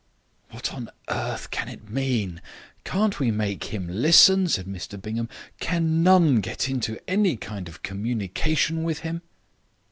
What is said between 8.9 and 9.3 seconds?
him?"